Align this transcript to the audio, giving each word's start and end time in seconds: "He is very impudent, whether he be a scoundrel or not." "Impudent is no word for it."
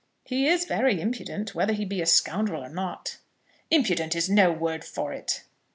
"He 0.25 0.47
is 0.47 0.65
very 0.65 0.99
impudent, 0.99 1.53
whether 1.53 1.73
he 1.73 1.85
be 1.85 2.01
a 2.01 2.07
scoundrel 2.07 2.63
or 2.63 2.69
not." 2.69 3.19
"Impudent 3.69 4.15
is 4.15 4.31
no 4.31 4.51
word 4.51 4.83
for 4.83 5.13
it." 5.13 5.43